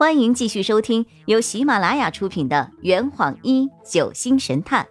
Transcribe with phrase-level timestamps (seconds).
[0.00, 4.88] 欢迎继续收听由喜马拉雅出品的《圆谎一九星神探》，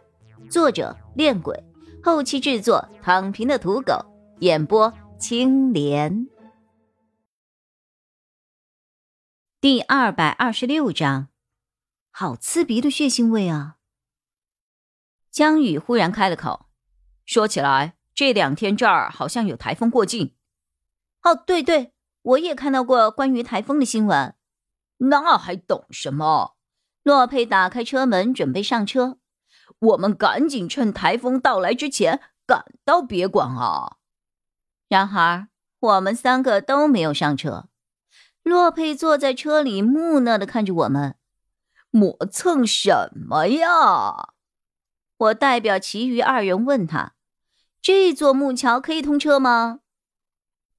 [0.51, 1.63] 作者：恋鬼，
[2.03, 4.05] 后期制作：躺平的土狗，
[4.41, 6.27] 演播：青莲。
[9.59, 11.29] 第二百二十六章，
[12.11, 13.77] 好刺鼻的血腥味啊！
[15.31, 16.67] 江宇忽然开了口，
[17.25, 20.35] 说起来，这两天这儿好像有台风过境。
[21.23, 24.35] 哦，对对，我也看到过关于台风的新闻。
[24.99, 26.55] 那还等什么？
[27.03, 29.17] 洛佩打开车门，准备上车。
[29.79, 33.97] 我们赶紧趁台风到来之前赶到别馆啊！
[34.89, 35.47] 然而，
[35.79, 37.69] 我们三个都没有上车。
[38.43, 41.15] 洛佩坐在车里，木讷的看着我们，
[41.91, 44.33] 磨蹭什么呀？
[45.17, 47.13] 我代表其余二人问他
[47.81, 49.79] ：“这座木桥可以通车吗？”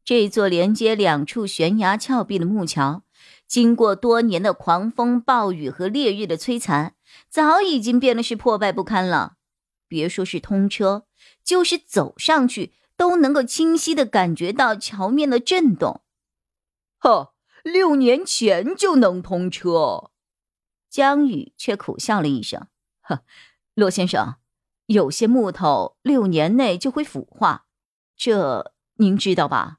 [0.04, 3.02] 这座连接两处悬崖峭壁的木桥。
[3.50, 6.94] 经过多年的狂风暴雨和烈日的摧残，
[7.28, 9.38] 早已经变得是破败不堪了。
[9.88, 11.08] 别说是通车，
[11.42, 16.02] 就是走上去都能够清晰的感觉到桥面的震动。
[16.98, 17.34] 呵，
[17.64, 20.12] 六年前就能通车，
[20.88, 22.68] 江宇却苦笑了一声
[23.02, 23.24] ：“呵，
[23.74, 24.36] 骆先生，
[24.86, 27.66] 有些木头六年内就会腐化，
[28.16, 29.78] 这您知道吧？”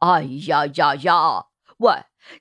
[0.00, 1.46] 哎呀呀呀！
[1.76, 1.92] 喂，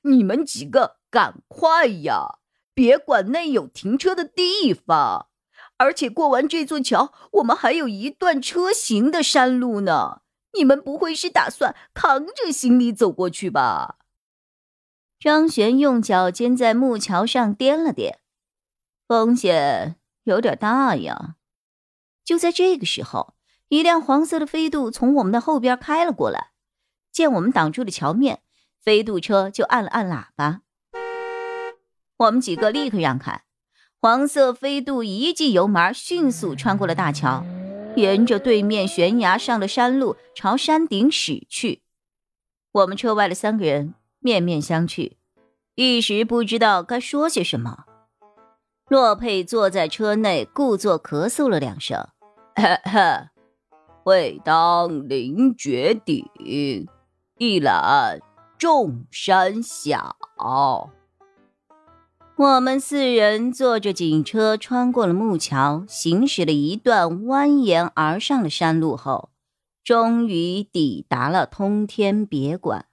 [0.03, 2.39] 你们几个赶快呀！
[2.73, 5.30] 别管那有停车的地方，
[5.78, 10.22] 而且过完这座桥，我们还有一段车行的山路呢。
[10.53, 13.98] 你们不会是打算扛着行李走过去吧？
[15.20, 18.17] 张璇用脚尖在木桥上掂了掂，
[19.08, 21.36] 风险有点大呀。
[22.23, 23.33] 就在这个时候，
[23.70, 26.52] 一辆黄色的飞度从我们的后边开了过来，
[27.11, 28.42] 见我们挡住了桥面。
[28.88, 30.61] 飞渡车就按了按喇叭，
[32.16, 33.43] 我们几个立刻让开。
[33.99, 37.43] 黄色飞渡一记油门，迅速穿过了大桥，
[37.97, 41.81] 沿着对面悬崖上的山路朝山顶驶去。
[42.71, 45.17] 我们车外的三个人面面相觑，
[45.76, 47.83] 一时不知道该说些什么。
[48.87, 52.08] 洛佩坐在车内，故作咳嗽了两声
[52.55, 53.31] ：“呵呵，
[54.05, 56.26] 会当凌绝顶，
[57.37, 58.21] 一览。”
[58.58, 60.18] 众山小，
[62.36, 69.30] 我们四人坐着警车穿过了木桥，行驶了一段蜿蜒而上的山路后，
[69.84, 72.88] 终于抵达了通天别馆。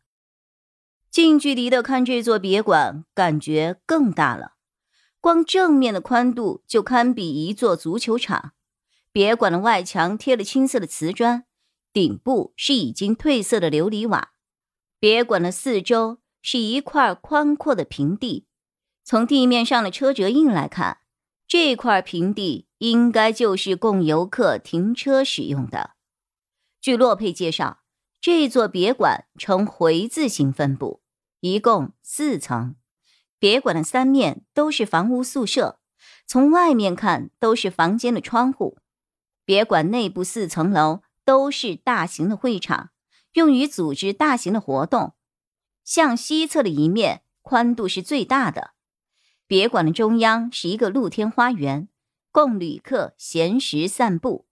[1.11, 4.53] 近距离的看这座别馆，感觉更大了。
[5.19, 8.53] 光正面的宽度就堪比一座足球场。
[9.11, 11.45] 别馆的外墙贴了青色的瓷砖，
[11.91, 14.33] 顶部是已经褪色的琉璃瓦。
[15.05, 18.47] 别馆的四周是一块宽阔的平地，
[19.05, 21.01] 从地面上的车辙印来看，
[21.47, 25.91] 这块平地应该就是供游客停车使用的。
[26.81, 27.81] 据洛佩介绍，
[28.19, 31.03] 这座别馆呈回字形分布，
[31.41, 32.77] 一共四层。
[33.39, 35.81] 别馆的三面都是房屋宿舍，
[36.27, 38.79] 从外面看都是房间的窗户。
[39.45, 42.93] 别馆内部四层楼都是大型的会场。
[43.35, 45.15] 用于组织大型的活动，
[45.85, 48.73] 向西侧的一面宽度是最大的。
[49.47, 51.89] 别馆的中央是一个露天花园，
[52.31, 54.47] 供旅客闲时散步。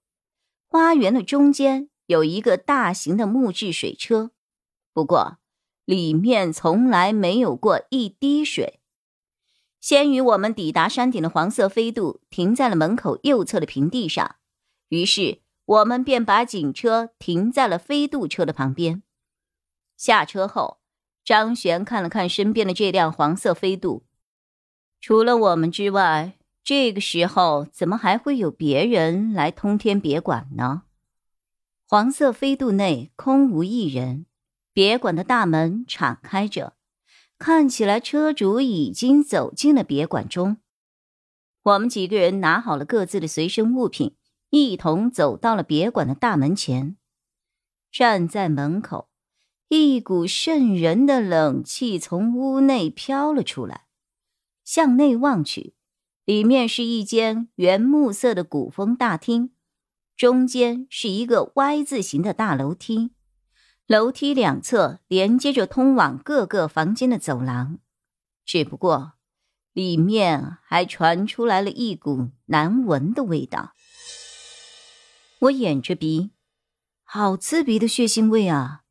[0.69, 4.33] 花园的中间有一个大型的木质水车，
[4.93, 5.39] 不过
[5.85, 8.81] 里面从来没有过一滴水。
[9.81, 14.37] 先于我们抵达山顶的黄色飞度停在了门口右侧的平地上，
[14.89, 15.42] 于是。
[15.65, 19.03] 我们便把警车停在了飞渡车的旁边。
[19.97, 20.81] 下车后，
[21.25, 24.05] 张璇看了看身边的这辆黄色飞渡，
[25.01, 30.83] 除了我们之外，这个时候怎么还会有别人来通天别馆呢？
[31.87, 34.27] 黄色飞渡内空无一人，
[34.73, 36.75] 别馆的大门敞开着，
[37.39, 40.57] 看起来车主已经走进了别馆中。
[41.63, 44.17] 我们几个人拿好了各自的随身物品。
[44.55, 46.99] 一同走到了别馆的大门前，
[47.91, 49.09] 站在门口，
[49.69, 53.87] 一股渗人的冷气从屋内飘了出来。
[54.63, 55.73] 向内望去，
[56.27, 59.53] 里面是一间原木色的古风大厅，
[60.19, 63.13] 中间是一个 Y 字形的大楼梯，
[63.87, 67.79] 楼梯两侧连接着通往各个房间的走廊，
[68.45, 69.15] 只不过
[69.73, 73.73] 里面还传出来了一股难闻的味道。
[75.43, 76.31] 我掩着鼻，
[77.03, 78.83] 好刺鼻的血腥味啊！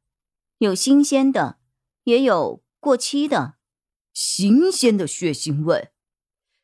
[0.58, 1.60] 有新鲜的，
[2.04, 3.56] 也有过期的。
[4.12, 5.92] 新鲜的血腥味。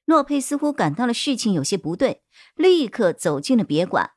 [0.03, 2.23] 洛佩似乎感到了事情有些不对，
[2.55, 4.11] 立刻走进了别馆。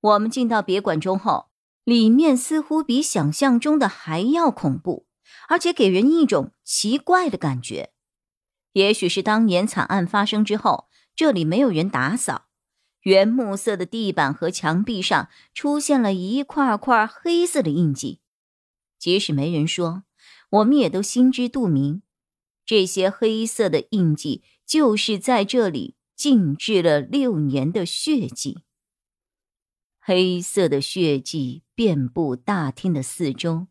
[0.00, 1.50] 我们进到别馆中后，
[1.82, 5.08] 里面似乎比想象中的还要恐怖，
[5.48, 7.92] 而且给人一种奇怪的感觉。
[8.74, 12.46] 也许是当年惨案发生之后，这里没有人打扫，
[13.02, 18.20] 原木色的地板和墙壁上出现了一块块黑色的印记。
[18.98, 20.04] 即使没人说，
[20.50, 22.02] 我们也都心知肚明，
[22.64, 24.42] 这些黑色的印记。
[24.64, 28.62] 就是在这里静置了六年的血迹，
[30.00, 33.66] 黑色的血迹遍布大厅的四周，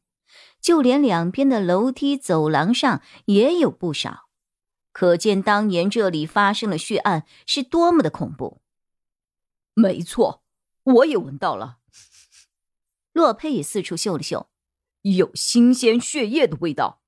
[0.62, 4.28] 就连两边的楼梯走廊上也有不少，
[4.92, 8.62] 可见当年这里发生了血案是多么的恐怖。
[9.82, 10.44] 没错，
[10.84, 11.80] 我也闻到了。
[13.14, 14.48] 洛佩也四处嗅了嗅，
[15.02, 17.02] 有新鲜血液的味道。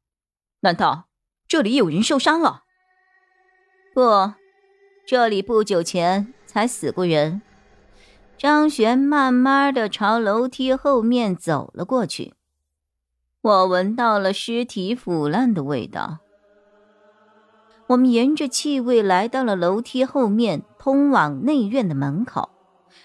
[0.62, 1.10] 难道
[1.48, 2.64] 这里有人受伤了？
[3.94, 4.34] 不，
[5.06, 7.44] 这里不久前才死过人。
[8.38, 12.34] 张璇慢慢的朝楼梯后面走了过去，
[13.42, 16.18] 我闻到了尸体腐烂的味道。
[17.88, 22.50] 我们沿着气味来到了楼梯后面通往内院的门口，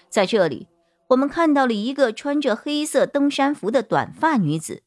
[0.09, 0.67] 在这里，
[1.09, 4.83] 我们看到了一个穿着黑色登山服的短发女子。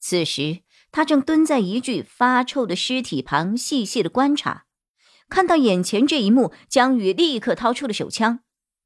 [0.00, 0.62] 此时，
[0.92, 4.66] 她正蹲在一具发臭的尸体旁，细细的观察。
[5.28, 8.40] 看到眼前这一幕，江宇立刻掏出了手枪，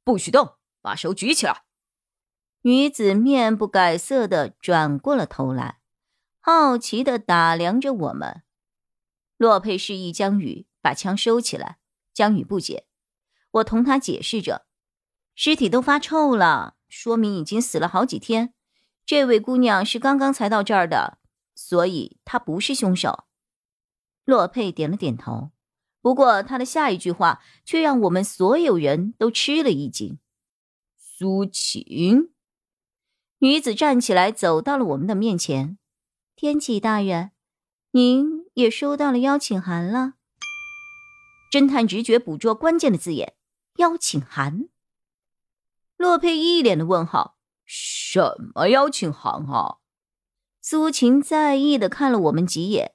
[0.04, 1.64] 不许动，把手举起来。
[2.62, 5.80] 女子面不改色的转过了头来，
[6.40, 8.42] 好奇的打量着我们。
[9.36, 11.78] 洛佩示意江宇把枪收起来，
[12.14, 12.86] 江宇不解。
[13.50, 14.66] 我同他解释着，
[15.40, 18.54] 尸体都发臭了，说明已经死了好几天。
[19.06, 21.18] 这位姑娘是刚刚才到这儿的，
[21.54, 23.22] 所以她不是凶手。
[24.24, 25.52] 洛佩点了点头。
[26.00, 30.18] 不过，他的下一句话却让我们所有人都吃了一惊。
[30.96, 32.32] 苏晴，
[33.38, 35.78] 女子站起来，走到了我们的面前。
[36.34, 37.30] 天启大人，
[37.92, 40.14] 您也收到了邀请函了。
[41.52, 43.36] 侦探直觉捕捉关键的字眼：
[43.76, 44.68] 邀请函。
[45.98, 47.36] 洛佩一脸的问号：
[47.66, 49.76] 什么邀请函啊？
[50.62, 52.94] 苏晴在意的看了我们几眼。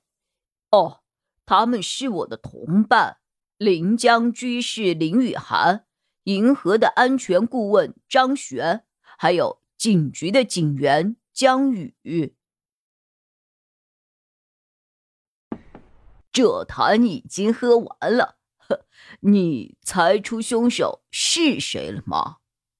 [0.71, 1.01] 哦。
[1.45, 3.17] 他们是我的同伴，
[3.57, 5.85] 临江居士林雨涵，
[6.23, 8.85] 银河的安全顾问张璇，
[9.17, 11.97] 还有警局的警员江宇。
[16.31, 18.37] 这坛已经喝完了，
[19.19, 22.37] 你猜出凶手是谁了吗？